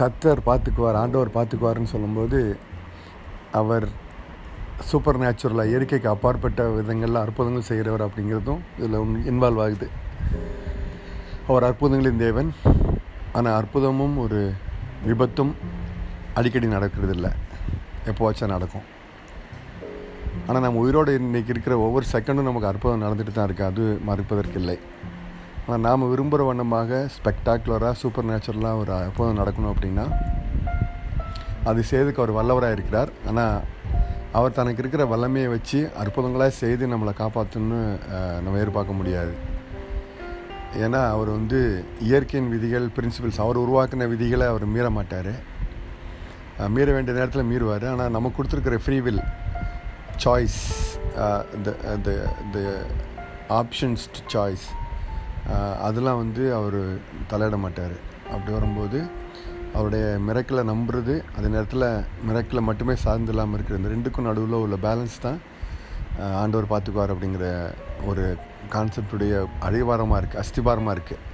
[0.00, 2.38] கத்தர் பார்த்துக்குவார் ஆண்டவர் பார்த்துக்குவார்னு சொல்லும்போது
[3.60, 3.86] அவர்
[4.90, 8.96] சூப்பர் நேச்சுரலாக இயற்கைக்கு அப்பாற்பட்ட விதங்களில் அற்புதங்கள் செய்கிறவர் அப்படிங்கிறதும் இதில்
[9.30, 9.88] இன்வால்வ் ஆகுது.
[11.50, 12.50] அவர் அற்புதங்களின் தேவன்.
[13.38, 14.40] ஆனால் அற்புதமும் ஒரு
[15.08, 15.52] விபத்தும்
[16.40, 17.30] அடிக்கடி நடக்கிறது இல்லை
[18.10, 18.86] எப்போவாச்சும் நடக்கும்.
[20.46, 24.76] ஆனால் நம்ம உயிரோடு இன்றைக்கி இருக்கிற ஒவ்வொரு செகண்டும் நமக்கு அற்புதம் நடந்துட்டு தான் இருக்குது அது மறுப்பதற்கு இல்லை
[25.64, 30.06] ஆனால் நாம் விரும்புகிற வண்ணமாக ஸ்பெக்டாக்குலராக சூப்பர் நேச்சுரலாக ஒரு அற்புதம் நடக்கணும் அப்படின்னா
[31.70, 33.10] அது செய்யறதுக்கு அவர் வல்லவராக இருக்கிறார்.
[33.30, 33.56] ஆனால்
[34.38, 37.80] அவர் தனக்கு இருக்கிற வல்லமையை வச்சு அற்புதங்களாக செய்து நம்மளை காப்பாற்றணும்னு
[38.44, 39.32] நம்ம எதிர்பார்க்க முடியாது.
[40.84, 41.58] ஏன்னா அவர் வந்து
[42.08, 45.32] இயற்கையின் விதிகள் பிரின்சிபல்ஸ் அவர் உருவாக்கின விதிகளை அவர் மீற மாட்டார்.
[46.76, 47.86] மீற வேண்டிய நேரத்தில் மீறுவார்.
[47.94, 49.20] ஆனால் நமக்கு கொடுத்துருக்கிற ஃப்ரீவில்
[50.24, 50.60] சாய்ஸ்
[51.56, 51.70] இந்த
[52.54, 52.60] த
[53.60, 54.66] ஆப்ஷன்ஸ் டு சாய்ஸ்
[55.86, 56.80] அதெல்லாம் வந்து அவர்
[57.32, 57.96] தலையிட மாட்டார்.
[58.32, 58.98] அப்படி வரும்போது
[59.76, 61.88] அவருடைய மிரக்கில் நம்புறது அதே நேரத்தில்
[62.28, 65.38] மிரக்கில் மட்டுமே சார்ந்து இல்லாமல் இருக்கிற இந்த ரெண்டுக்கும் நடுவில் உள்ள பேலன்ஸ் தான்
[66.42, 67.46] ஆண்டவர் பார்த்துக்குவார் அப்படிங்கிற
[68.10, 68.24] ஒரு
[68.74, 69.34] கான்செப்டுடைய
[69.68, 71.30] அழிவாரமாக இருக்குது அஸ்திபாரமாக இருக்குது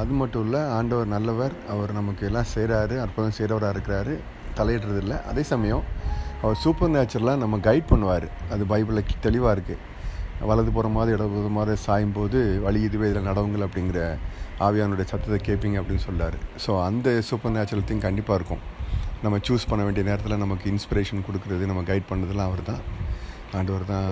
[0.00, 4.14] அது மட்டும் இல்லை ஆண்டவர் நல்லவர் அவர் நமக்கு எல்லாம் செய்கிறாரு அற்புதம் செய்கிறவராக இருக்கிறாரு
[4.58, 5.84] தலையிடுறதில்ல அதே சமயம்
[6.42, 8.26] அவர் சூப்பர் நேச்சுரலாக நம்ம கைட் பண்ணுவார்.
[8.52, 9.82] அது பைபிளில் தெளிவாக இருக்குது
[10.48, 14.00] வலது போகிற மாதிரி இடது மாதிரி சாயும் போது வழி இதுவே இதில் நடவுங்கள் அப்படிங்கிற
[14.66, 16.36] ஆவியானுடைய சத்தத்தை கேட்பீங்க அப்படின்னு சொல்லார்.
[16.64, 18.62] ஸோ அந்த சூப்பர் நேச்சுரல் திங் கண்டிப்பாக இருக்கும்.
[19.24, 22.82] நம்ம சூஸ் பண்ண வேண்டிய நேரத்தில் நமக்கு இன்ஸ்பிரேஷன் கொடுக்குறது நம்ம கைட் பண்ணதெல்லாம் அவர் தான்.
[23.58, 24.08] ஆண்டவர் தான்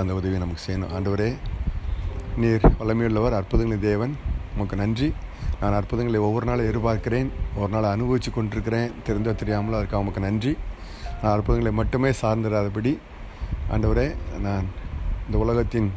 [0.00, 0.92] அந்த உதவியை நமக்கு செய்யணும்.
[0.96, 1.30] ஆண்டவரே
[2.42, 4.12] நீர் வல்லமையுள்ளவர் அற்புதங்களின் தேவன்
[4.54, 5.08] உமக்கு நன்றி.
[5.60, 10.52] நான் அற்புதங்களை ஒவ்வொரு நாளும் எதிர்பார்க்கிறேன் ஒரு நாள் அனுபவித்து கொண்டிருக்கிறேன் தெரிந்தோ தெரியாமலோ அதுக்கு உமக்கு நன்றி.
[11.20, 12.92] நான் அற்புதங்களை மட்டுமே சார்ந்திராதபடி
[13.74, 14.06] ஆண்டவரே
[14.46, 14.68] நான்
[15.30, 15.88] இந்த உலகத்தின்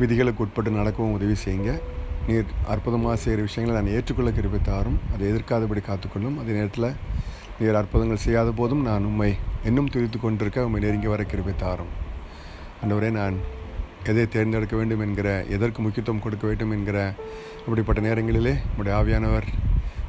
[0.00, 1.70] விதிகளுக்கு உட்பட்டு நடக்கவும் உதவி செய்யுங்க.
[2.26, 6.36] நீர் அற்புதமாக செய்கிற விஷயங்களை நான் ஏற்றுக்கொள்ள கிருபித்தாரும் அதை எதிர்க்காதபடி காத்துக்கொள்ளும்.
[6.40, 6.86] அதே நேரத்தில்
[7.60, 9.30] நீர் அற்புதங்கள் செய்யாத போதும் நான் உண்மை
[9.68, 11.90] இன்னும் துதித்து கொண்டிருக்க உண்மை நெருங்கி வர கிருப்பித்தாரும்
[12.82, 13.36] அந்தவரை நான்
[14.12, 16.98] எதை தேர்ந்தெடுக்க வேண்டும் என்கிற எதற்கு முக்கியத்துவம் கொடுக்க வேண்டும் என்கிற
[17.66, 19.48] அப்படிப்பட்ட நேரங்களிலே நம்முடைய ஆவியானவர்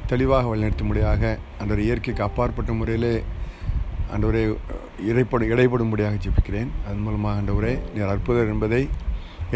[0.06, 3.14] தெளிவாக வழிநடத்தும்படியாக அந்த இயற்கைக்கு அப்பாற்பட்ட முறையிலே
[4.12, 4.42] ஆண்டவரே
[5.10, 6.70] இடைப்படும் இடைப்படும்படியாக ஜெபிக்கிறேன்.
[6.86, 8.82] அதன் மூலமாக ஆண்டவரே நீர் அற்புதம் என்பதை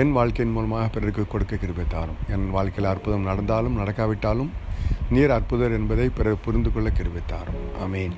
[0.00, 2.18] என் வாழ்க்கையின் மூலமாக பிறருக்கு கொடுக்க கிருபை தாரும்.
[2.34, 4.50] என் வாழ்க்கையில் அற்புதம் நடந்தாலும் நடக்காவிட்டாலும்
[5.14, 7.60] நீர் அற்புதர் என்பதை பிறர் புரிந்து கொள்ள கிருபை தாரும்.
[7.84, 8.16] அமேன்